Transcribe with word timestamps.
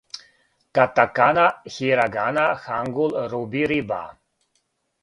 катакана 0.77 1.43
хирагана 1.75 2.47
хангул 2.65 3.15
руби 3.37 3.63
риба 3.75 4.03